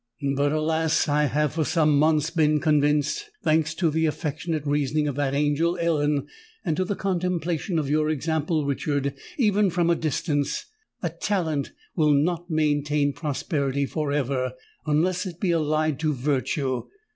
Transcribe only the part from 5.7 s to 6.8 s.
Ellen, and